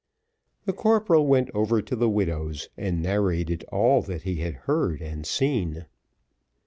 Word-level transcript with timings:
The 0.65 0.73
corporal 0.73 1.27
went 1.27 1.51
over 1.53 1.79
to 1.79 1.95
the 1.95 2.09
widow's, 2.09 2.69
and 2.75 3.03
narrated 3.03 3.63
all 3.65 4.01
that 4.01 4.23
he 4.23 4.37
had 4.37 4.55
heard 4.65 4.99
and 4.99 5.27
seen. 5.27 5.85